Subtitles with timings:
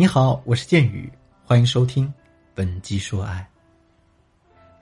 [0.00, 1.12] 你好，我是剑宇，
[1.44, 2.06] 欢迎收听
[2.54, 3.46] 《本集说爱》。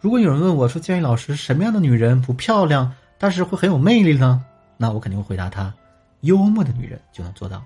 [0.00, 4.44] 如果有人问我说：“建宇老师，什么样的女人不漂亮，但是会很有魅力呢？”
[4.78, 5.74] 那我肯定会回答他：
[6.20, 7.60] 幽默的女人就能做到。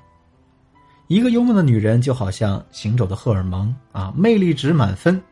[1.08, 5.22] 一个幽默的女人就好像行走的荷尔蒙啊，魅力值满分，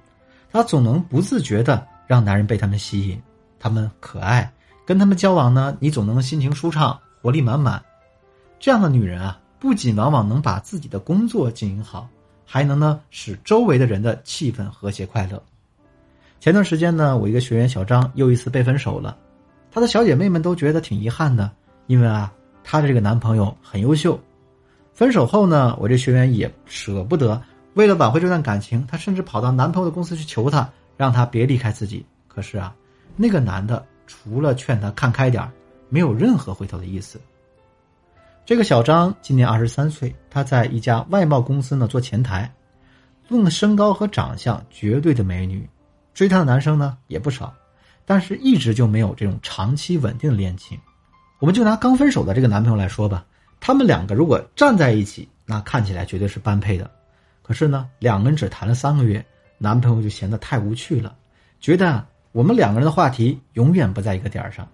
[0.53, 3.19] 她总能不自觉的让男人被她们吸引。
[3.59, 4.53] 她们可爱，
[4.85, 7.83] 跟她们交往呢，你总能心情舒畅，活力满满。
[8.59, 9.41] 这样的女人啊。
[9.61, 12.09] 不仅往往能把自己的工作经营好，
[12.47, 15.41] 还能呢使周围的人的气氛和谐快乐。
[16.41, 19.15] 前段时间呢，我一个学员小张又一次被分手了，
[19.71, 21.51] 她的小姐妹们都觉得挺遗憾的，
[21.87, 22.33] 因为啊，
[22.65, 24.19] 她的这个男朋友很优秀。
[24.95, 27.41] 分手后呢，我这学员也舍不得，
[27.75, 30.67] 为了挽回这段感情，她甚至跑到男朋友的公司去求他，
[30.97, 32.05] 让他别离开自己。
[32.27, 32.75] 可是啊，
[33.17, 35.47] 那个男的除了劝她看开点
[35.91, 37.21] 没有任何回头的意思。
[38.51, 42.53] 这个小张今年二十三岁，他在一家外贸公司呢做前台，
[43.29, 45.71] 论身高和长相，绝对的美女，
[46.13, 47.55] 追她的男生呢也不少，
[48.05, 50.77] 但是一直就没有这种长期稳定的恋情。
[51.39, 53.25] 我们就拿刚分手的这个男朋友来说吧，
[53.61, 56.91] 他们两个如果站在一起，那看起来绝对是般配的。
[57.43, 59.25] 可是呢，两个人只谈了三个月，
[59.59, 61.15] 男朋友就嫌得太无趣了，
[61.61, 64.67] 觉得我们两个人的话题永远不在一个点儿上。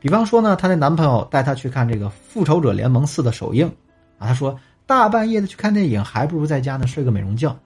[0.00, 3.66] 比方说呢，她的男朋友带她去看这个《复仇者联盟四》的首映，
[4.18, 7.56] 啊，她说大半夜的去看电影，还不如在家呢睡个美容觉。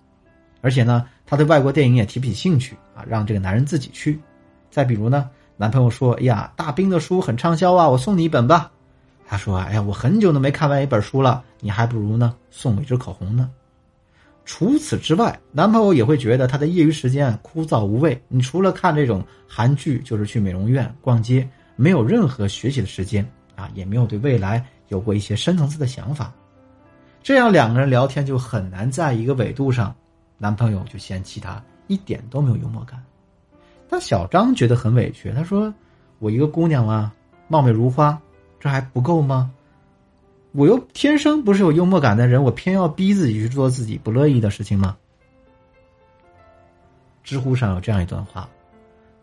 [0.61, 4.19] 而且呢，她对外国电影也提不起兴趣啊，让这个男人自己去。
[4.71, 8.71] 再比如呢，男朋友说：“哎呀，大兵的书很畅销啊，我送你一本吧。”
[9.27, 13.51] 她说：“哎呀，我很久都没看完一本书了，你还不如呢送我一支口红呢。”
[14.45, 21.49] 除此之外，男朋友也会觉得她的业余时间枯燥无味，你除了看这种韩剧，就是去美容院、逛街。
[21.77, 26.33] 没有任何学习的时间啊，也没有对未来有过一些深层次的想法，
[27.23, 29.95] 这样两个人聊天就很难在一个纬度上。
[30.39, 33.01] 男朋友就嫌弃她一点都没有幽默感，
[33.89, 35.31] 但小张觉得很委屈。
[35.31, 35.73] 他说
[36.19, 37.15] ：“我一个姑娘啊，
[37.47, 38.21] 貌美如花，
[38.59, 39.53] 这还不够吗？
[40.51, 44.97] 我又天生不是有幽默感的人，我偏要逼自己去做自己不乐意的事情吗？”
[47.23, 48.49] 知乎上有这样一段话。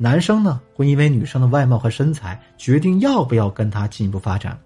[0.02, 4.58] 男生呢会因为女生的外貌和身材决定要不要跟她进一步发展，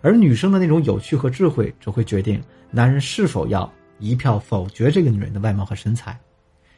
[0.00, 6.18] 而女生的那种有趣和智慧则会决定男人是否要一票否决这个女人的外貌和身材。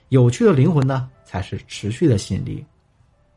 [0.08, 2.64] 有趣的灵魂呢才是持续的吸引力。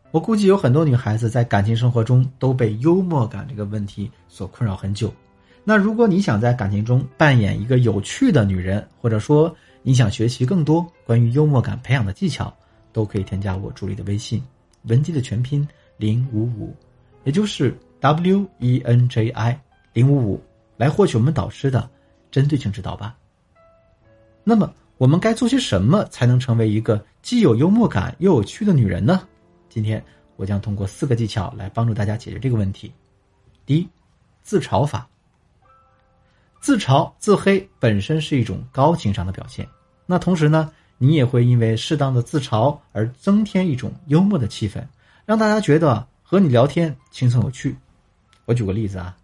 [0.09, 5.13] 我估计有很多女孩子在感情生活中都被幽默感这个问题所困扰很久。
[5.63, 12.51] 那如果你想在感情中扮演一个有趣的女人，或者说你想学习更多关于幽默感培养的技巧，
[12.91, 14.41] 都可以添加我助理的微信。
[14.87, 16.75] 文姬的全拼零五五，
[17.23, 19.59] 也就是 W E N J I
[19.93, 20.43] 零五五，
[20.77, 21.89] 来获取我们导师的
[22.31, 23.15] 针对性指导吧。
[24.43, 29.27] 那么，我们该做些什么才能成为一个既有幽默感又有趣的女人呢？
[29.69, 30.03] 今天
[30.35, 32.91] 我将通过四个技巧来帮助大家解决这个问题。
[33.65, 33.89] 第一，
[34.43, 35.07] 自嘲法。
[36.61, 39.67] 自嘲、自黑本身是一种高情商的表现。
[40.05, 40.71] 那同时呢？
[40.97, 44.81] 你也会因为适当的自嘲而增添一种幽默的气氛，
[45.25, 47.75] 让大家觉得和你聊天轻松有趣。
[48.45, 49.15] 我举个例子啊，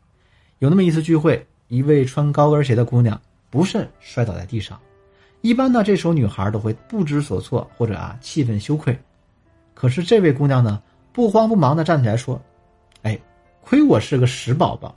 [0.60, 4.78] 有那么一次聚会，一位穿高跟鞋的姑娘不慎摔倒在地上。
[5.40, 8.98] 一般呢，这时候女孩都会不知所措或者啊气愤羞愧。
[9.74, 10.82] 可是这位姑娘呢，
[11.14, 12.40] 不慌不忙的站起来说
[13.04, 13.18] ：“哎，
[13.62, 14.94] 亏我是个石宝宝。”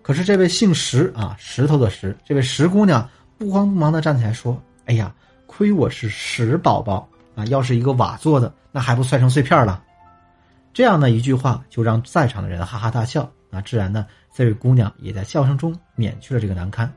[0.00, 5.12] 可是这位姓石啊，石头的石，这位石姑娘不慌不忙的站起来说：“哎呀。”
[5.46, 7.44] 亏我是石宝宝啊！
[7.46, 9.82] 要是一个瓦做的，那还不摔成碎片了？
[10.72, 13.30] 这样的一句话就让在场的人哈哈大笑。
[13.50, 16.92] 那自然呢，这位姑娘也在笑声中免去了这个难堪。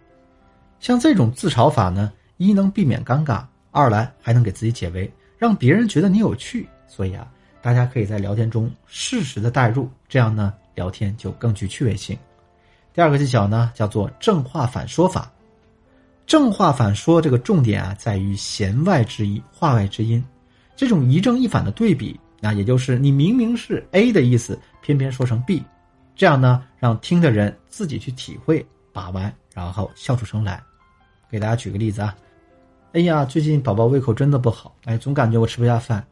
[0.79, 6.67] 像这种自嘲法呢，一能避免尴尬，二来还能给自己解围，让别人觉得你有趣。
[6.87, 7.27] 所以啊，
[7.61, 12.17] 大家可以在聊天中适时的代入，这样呢，聊天就更具趣味性。
[12.91, 15.31] 第二个技巧呢，叫做正话反说法。
[16.27, 20.21] 正话反说，这个重点啊，在于弦外之音，话外之音。
[20.75, 25.63] 这种一正一反的对比，那也就是你明明是 A 的意思，偏偏说成 B，
[26.17, 30.61] 这样呢，让听的人自己去体会、把玩，然后笑出声来。
[31.31, 32.13] 给大家举个例子啊，
[32.91, 36.05] 哎呀，最近宝宝胃口真的不好，哎，总感觉我吃不下饭。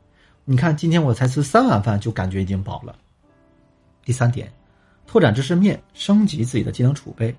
[0.45, 2.95] 你看今天我才吃三碗饭，就感觉已经饱了。
[4.06, 4.50] 第三点，
[5.06, 7.35] 拓展知识面，升级自己的技能储备。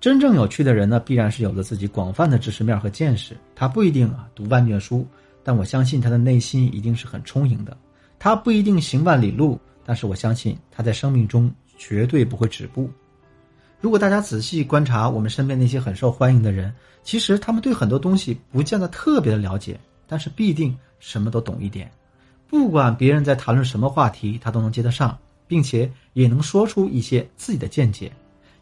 [0.00, 3.36] 真正有趣的人呢，必然是有着自己广泛的知识面和见识。
[3.54, 5.06] 他不一定啊读万卷书，
[5.44, 7.76] 但我相信他的内心一定是很充盈的。
[8.18, 12.90] 他不一定行万里路，但是我相信他在生命中绝对不会止步。
[13.78, 16.72] 如果大家仔细观察我们身边那些很受欢迎的人，
[17.02, 21.90] 其实他们对很多东西不见得特别的了解，但是必定什么都懂一点。
[22.48, 28.10] 不管别人在谈论什么话题，他都能接得上，并且也能说出一些自己的见解。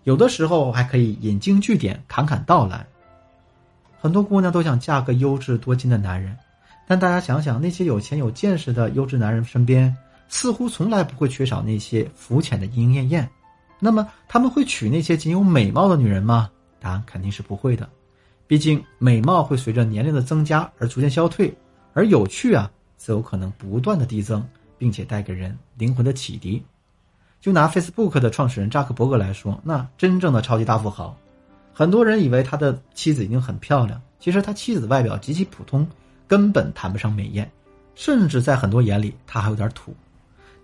[0.05, 2.87] 有的时候还可以引经据典，侃侃道来。
[4.01, 6.37] 很多姑娘都想嫁个优质多金的男人，
[6.87, 9.95] 但大家想想，那些有钱有见识的优质男人身边，
[10.29, 13.29] 似乎从来不会缺少那些肤浅的莺莺燕燕。
[13.81, 16.51] 那么他们会娶那些仅有美貌的女人吗？
[16.81, 17.89] 答案肯定是不会的。
[18.47, 21.53] 毕竟美貌会随着年龄的增加而逐渐消退，
[21.93, 24.43] 而有趣啊，则有可能不断的递增，
[24.79, 26.65] 并且带给人灵魂的启迪。
[27.41, 31.17] 就拿 Facebook 的创始人扎克伯格来说，那真正的超级大富豪，
[31.73, 35.87] 很多人以为他的妻子已经很漂亮，其实他妻子外表极其普通，
[36.27, 37.49] 根本谈不上美艳，
[37.95, 39.95] 甚至在很多眼里他还有点土。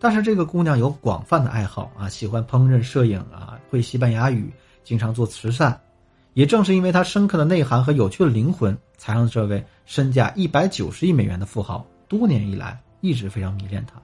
[0.00, 5.80] 但是这个姑娘有广泛的爱好啊，喜欢烹饪、摄影啊，会西班牙语，经常做慈善。
[6.34, 14.02] 也正是因为她深刻的内涵和有趣的灵魂，才让这位身价一百九十亿美元的富豪多年以来一直非常迷恋她。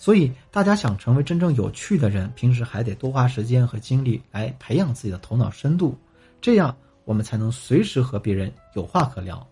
[0.00, 5.94] 所以，大家想成为真正有趣的人，平时还得多花时间和精力来培养自己的头脑深度，
[6.40, 6.74] 这样
[7.04, 9.46] 我们才能随时和别人有话可聊。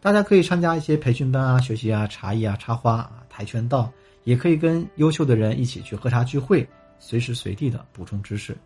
[0.00, 3.92] 大家可以参加一些培训班啊，学习啊，茶艺啊，插花啊，跆拳道。
[4.24, 6.64] 也可以跟优秀的人一起去喝茶聚会，
[7.00, 8.56] 随时随地的补充知识。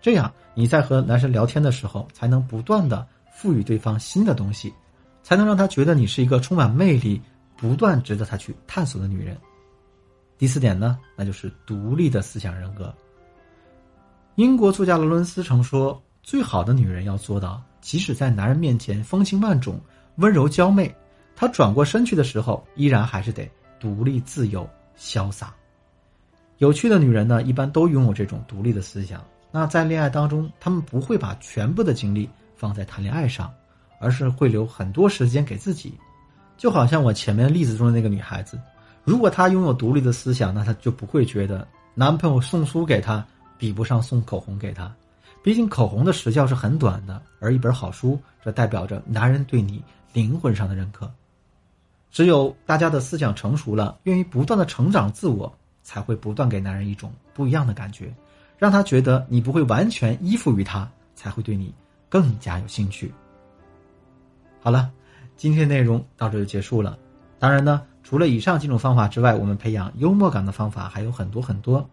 [0.00, 4.72] 这样你在和男生聊天的时候，才能不断的赋予对方新的东西，
[5.24, 7.20] 才能让他觉得你是一个充满魅力、
[7.56, 9.36] 不断值得他去探索的女人。
[10.36, 12.94] 第四点呢，那就是独立的思想人格。
[14.34, 19.80] 英国作家罗伦斯曾说：“最好的女人要做到，即使在男人面前风情万种、
[20.16, 20.94] 温柔娇媚，
[21.36, 23.48] 她转过身去的时候，依然还是得。”
[23.80, 24.66] 独立、自由、
[24.96, 25.54] 潇洒、
[26.56, 29.22] 有趣的女人呢，一般都拥有这种独立的思想。
[29.50, 33.52] 那在恋爱当中，她们不会把全部的精力放在谈恋爱上，
[34.00, 35.92] 而是会留很多时间给自己。
[36.56, 38.58] 就好像我前面例子中的那个女孩子，
[39.04, 43.24] 如果她拥有独立的思想，那她就不会觉得男朋友送书给她
[43.58, 44.92] 比不上送口红给她。
[45.42, 51.10] 毕竟口红的时效是很短的，而一本好书，这代表着男人对你灵魂上的认可。
[52.10, 55.52] 只有大家的思想成熟了，愿意不断的成长自我，
[55.82, 58.10] 才会不断给男人一种不一样的感觉，
[58.56, 61.74] 让他觉得你不会完全依附于他，才会对你
[62.08, 63.12] 更加有兴趣。
[64.62, 64.90] 好了，
[65.36, 66.98] 今天的内容到这就结束了。
[67.38, 71.88] 当然呢，除了以上几种方法之外，我们培养幽默感的方法还有很多很多。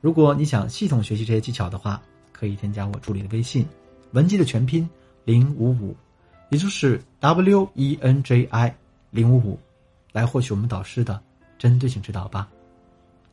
[0.00, 2.00] 如果你想系统学习这些技巧的话，
[2.32, 3.66] 可以添加我助理的微信，
[4.12, 4.88] 文姬的全拼
[5.24, 5.96] 零五五，
[6.50, 8.74] 也就是 W E N J I。
[9.10, 9.56] 零五五，
[10.10, 11.22] 来获取我们导师的
[11.56, 12.48] 针对性指导吧。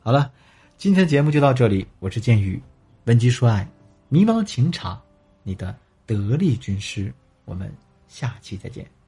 [0.00, 0.30] 好了，
[0.78, 2.62] 今天节目就到这里，我是剑宇，
[3.06, 3.68] 文姬说爱，
[4.08, 5.00] 迷茫情场，
[5.42, 5.74] 你的
[6.06, 7.12] 得力军师，
[7.44, 7.68] 我们
[8.06, 9.01] 下期再见。